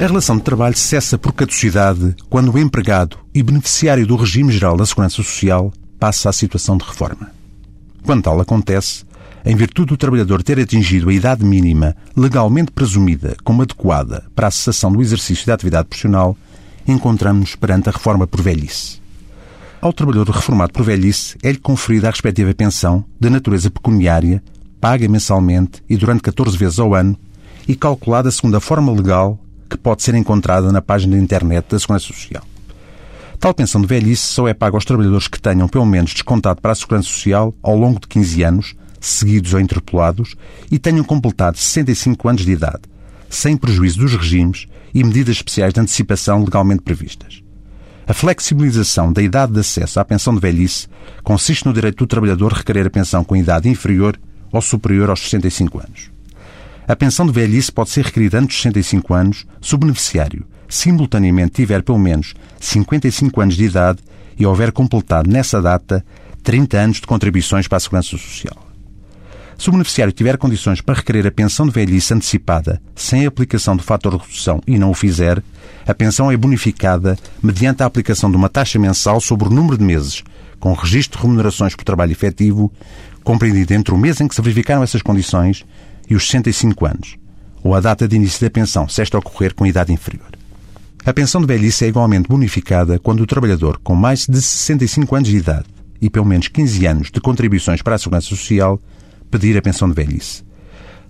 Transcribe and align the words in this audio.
A 0.00 0.06
relação 0.06 0.38
de 0.38 0.42
trabalho 0.42 0.78
cessa 0.78 1.18
por 1.18 1.34
caducidade 1.34 2.16
quando 2.30 2.50
o 2.50 2.58
empregado 2.58 3.18
e 3.34 3.42
beneficiário 3.42 4.06
do 4.06 4.16
regime 4.16 4.50
geral 4.50 4.74
da 4.74 4.86
Segurança 4.86 5.16
Social 5.16 5.70
passa 5.98 6.30
à 6.30 6.32
situação 6.32 6.78
de 6.78 6.86
reforma. 6.86 7.30
Quando 8.02 8.22
tal 8.22 8.40
acontece, 8.40 9.04
em 9.44 9.54
virtude 9.54 9.88
do 9.88 9.98
trabalhador 9.98 10.42
ter 10.42 10.58
atingido 10.58 11.10
a 11.10 11.12
idade 11.12 11.44
mínima 11.44 11.94
legalmente 12.16 12.72
presumida 12.72 13.36
como 13.44 13.60
adequada 13.60 14.24
para 14.34 14.46
a 14.46 14.50
cessação 14.50 14.90
do 14.90 15.02
exercício 15.02 15.46
da 15.46 15.52
atividade 15.52 15.88
profissional, 15.88 16.34
encontramos-nos 16.88 17.54
perante 17.54 17.90
a 17.90 17.92
reforma 17.92 18.26
por 18.26 18.40
velhice. 18.40 19.02
Ao 19.82 19.92
trabalhador 19.92 20.34
reformado 20.34 20.72
por 20.72 20.82
velhice 20.82 21.36
é-lhe 21.42 21.58
conferida 21.58 22.08
a 22.08 22.10
respectiva 22.10 22.54
pensão 22.54 23.04
de 23.20 23.28
natureza 23.28 23.70
pecuniária, 23.70 24.42
paga 24.80 25.06
mensalmente 25.06 25.82
e 25.90 25.98
durante 25.98 26.22
14 26.22 26.56
vezes 26.56 26.78
ao 26.78 26.94
ano 26.94 27.14
e 27.68 27.76
calculada 27.76 28.30
segundo 28.30 28.56
a 28.56 28.60
forma 28.60 28.90
legal 28.90 29.38
que 29.70 29.78
pode 29.78 30.02
ser 30.02 30.14
encontrada 30.14 30.70
na 30.72 30.82
página 30.82 31.16
de 31.16 31.22
internet 31.22 31.66
da 31.70 31.78
Segurança 31.78 32.06
Social. 32.06 32.42
Tal 33.38 33.54
pensão 33.54 33.80
de 33.80 33.86
velhice 33.86 34.22
só 34.22 34.46
é 34.48 34.52
paga 34.52 34.76
aos 34.76 34.84
trabalhadores 34.84 35.28
que 35.28 35.40
tenham 35.40 35.66
pelo 35.66 35.86
menos 35.86 36.12
descontado 36.12 36.60
para 36.60 36.72
a 36.72 36.74
Segurança 36.74 37.08
Social 37.08 37.54
ao 37.62 37.76
longo 37.76 38.00
de 38.00 38.08
15 38.08 38.42
anos, 38.42 38.74
seguidos 39.00 39.54
ou 39.54 39.60
interpolados, 39.60 40.34
e 40.70 40.78
tenham 40.78 41.04
completado 41.04 41.56
65 41.56 42.28
anos 42.28 42.44
de 42.44 42.52
idade, 42.52 42.82
sem 43.30 43.56
prejuízo 43.56 44.00
dos 44.00 44.12
regimes 44.14 44.66
e 44.92 45.02
medidas 45.02 45.36
especiais 45.36 45.72
de 45.72 45.80
antecipação 45.80 46.44
legalmente 46.44 46.82
previstas. 46.82 47.42
A 48.06 48.12
flexibilização 48.12 49.12
da 49.12 49.22
idade 49.22 49.52
de 49.52 49.60
acesso 49.60 50.00
à 50.00 50.04
pensão 50.04 50.34
de 50.34 50.40
velhice 50.40 50.88
consiste 51.22 51.64
no 51.64 51.72
direito 51.72 51.98
do 51.98 52.08
trabalhador 52.08 52.52
requerer 52.52 52.88
a 52.88 52.90
pensão 52.90 53.22
com 53.22 53.36
idade 53.36 53.68
inferior 53.68 54.18
ou 54.52 54.60
superior 54.60 55.08
aos 55.08 55.20
65 55.20 55.78
anos. 55.78 56.10
A 56.90 56.96
pensão 56.96 57.24
de 57.24 57.30
velhice 57.30 57.70
pode 57.70 57.90
ser 57.90 58.04
requerida 58.04 58.36
antes 58.36 58.56
dos 58.56 58.62
65 58.62 59.14
anos 59.14 59.46
se 59.62 59.76
o 59.76 59.78
beneficiário 59.78 60.44
simultaneamente 60.68 61.52
tiver 61.52 61.84
pelo 61.84 62.00
menos 62.00 62.34
55 62.58 63.40
anos 63.40 63.56
de 63.56 63.62
idade 63.62 64.00
e 64.36 64.44
houver 64.44 64.72
completado 64.72 65.30
nessa 65.30 65.62
data 65.62 66.04
30 66.42 66.76
anos 66.76 66.96
de 66.96 67.06
contribuições 67.06 67.68
para 67.68 67.76
a 67.76 67.80
Segurança 67.80 68.18
Social. 68.18 68.66
Se 69.56 69.68
o 69.68 69.72
beneficiário 69.72 70.12
tiver 70.12 70.36
condições 70.36 70.80
para 70.80 70.96
requerer 70.96 71.28
a 71.28 71.30
pensão 71.30 71.64
de 71.64 71.70
velhice 71.70 72.12
antecipada 72.12 72.82
sem 72.96 73.24
aplicação 73.24 73.76
do 73.76 73.84
fator 73.84 74.16
de 74.16 74.24
redução 74.24 74.60
e 74.66 74.76
não 74.76 74.90
o 74.90 74.94
fizer, 74.94 75.40
a 75.86 75.94
pensão 75.94 76.28
é 76.28 76.36
bonificada 76.36 77.16
mediante 77.40 77.84
a 77.84 77.86
aplicação 77.86 78.32
de 78.32 78.36
uma 78.36 78.48
taxa 78.48 78.80
mensal 78.80 79.20
sobre 79.20 79.46
o 79.46 79.52
número 79.52 79.78
de 79.78 79.84
meses, 79.84 80.24
com 80.58 80.72
registro 80.72 81.20
de 81.20 81.22
remunerações 81.24 81.76
por 81.76 81.84
trabalho 81.84 82.10
efetivo, 82.10 82.72
compreendido 83.22 83.74
entre 83.74 83.94
o 83.94 83.96
mês 83.96 84.20
em 84.20 84.26
que 84.26 84.34
se 84.34 84.42
verificaram 84.42 84.82
essas 84.82 85.02
condições 85.02 85.64
e 86.10 86.16
os 86.16 86.28
65 86.28 86.84
anos, 86.84 87.16
ou 87.62 87.74
a 87.74 87.80
data 87.80 88.08
de 88.08 88.16
início 88.16 88.40
da 88.40 88.50
pensão, 88.50 88.88
se 88.88 89.00
esta 89.00 89.16
ocorrer 89.16 89.54
com 89.54 89.64
idade 89.64 89.92
inferior. 89.92 90.28
A 91.04 91.14
pensão 91.14 91.40
de 91.40 91.46
velhice 91.46 91.84
é 91.86 91.88
igualmente 91.88 92.28
bonificada 92.28 92.98
quando 92.98 93.20
o 93.20 93.26
trabalhador 93.26 93.80
com 93.82 93.94
mais 93.94 94.26
de 94.26 94.42
65 94.42 95.16
anos 95.16 95.28
de 95.28 95.36
idade 95.36 95.64
e 96.00 96.10
pelo 96.10 96.26
menos 96.26 96.48
15 96.48 96.86
anos 96.86 97.10
de 97.10 97.20
contribuições 97.20 97.80
para 97.80 97.94
a 97.94 97.98
Segurança 97.98 98.26
Social 98.26 98.78
pedir 99.30 99.56
a 99.56 99.62
pensão 99.62 99.88
de 99.88 99.94
velhice. 99.94 100.42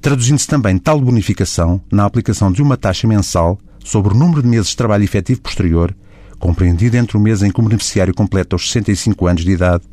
Traduzindo-se 0.00 0.46
também 0.46 0.78
tal 0.78 1.00
bonificação 1.00 1.80
na 1.90 2.04
aplicação 2.04 2.52
de 2.52 2.60
uma 2.60 2.76
taxa 2.76 3.06
mensal 3.06 3.58
sobre 3.82 4.12
o 4.12 4.16
número 4.16 4.42
de 4.42 4.48
meses 4.48 4.68
de 4.68 4.76
trabalho 4.76 5.04
efetivo 5.04 5.40
posterior, 5.40 5.94
compreendido 6.38 6.96
entre 6.96 7.16
o 7.16 7.20
mês 7.20 7.42
em 7.42 7.50
que 7.50 7.60
o 7.60 7.62
beneficiário 7.62 8.14
completa 8.14 8.56
os 8.56 8.70
65 8.70 9.26
anos 9.26 9.44
de 9.44 9.50
idade 9.50 9.84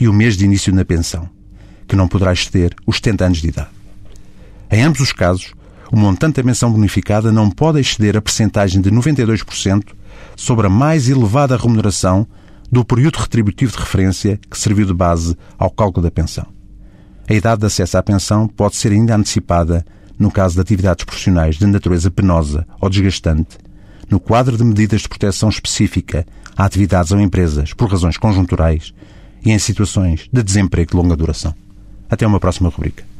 e 0.00 0.08
o 0.08 0.12
mês 0.12 0.36
de 0.36 0.44
início 0.44 0.74
na 0.74 0.84
pensão, 0.84 1.28
que 1.86 1.96
não 1.96 2.08
poderá 2.08 2.32
exceder 2.32 2.74
os 2.86 2.96
70 2.96 3.24
anos 3.24 3.38
de 3.38 3.48
idade. 3.48 3.73
Em 4.74 4.82
ambos 4.82 4.98
os 4.98 5.12
casos, 5.12 5.54
o 5.92 5.96
montante 5.96 6.34
da 6.34 6.42
menção 6.42 6.68
bonificada 6.68 7.30
não 7.30 7.48
pode 7.48 7.78
exceder 7.78 8.16
a 8.16 8.20
percentagem 8.20 8.82
de 8.82 8.90
92% 8.90 9.84
sobre 10.34 10.66
a 10.66 10.68
mais 10.68 11.08
elevada 11.08 11.56
remuneração 11.56 12.26
do 12.72 12.84
período 12.84 13.18
retributivo 13.18 13.70
de 13.70 13.78
referência 13.78 14.36
que 14.50 14.58
serviu 14.58 14.84
de 14.84 14.92
base 14.92 15.38
ao 15.56 15.70
cálculo 15.70 16.02
da 16.02 16.10
pensão. 16.10 16.44
A 17.30 17.32
idade 17.32 17.60
de 17.60 17.68
acesso 17.68 17.96
à 17.96 18.02
pensão 18.02 18.48
pode 18.48 18.74
ser 18.74 18.90
ainda 18.90 19.14
antecipada 19.14 19.86
no 20.18 20.28
caso 20.28 20.56
de 20.56 20.62
atividades 20.62 21.04
profissionais 21.04 21.54
de 21.54 21.66
natureza 21.68 22.10
penosa 22.10 22.66
ou 22.80 22.90
desgastante, 22.90 23.56
no 24.10 24.18
quadro 24.18 24.56
de 24.56 24.64
medidas 24.64 25.02
de 25.02 25.08
proteção 25.08 25.50
específica 25.50 26.26
a 26.56 26.64
atividades 26.64 27.12
ou 27.12 27.20
empresas 27.20 27.72
por 27.72 27.88
razões 27.88 28.16
conjunturais 28.16 28.92
e 29.46 29.52
em 29.52 29.58
situações 29.60 30.28
de 30.32 30.42
desemprego 30.42 30.90
de 30.90 30.96
longa 30.96 31.14
duração. 31.14 31.54
Até 32.10 32.26
uma 32.26 32.40
próxima 32.40 32.70
rubrica. 32.70 33.13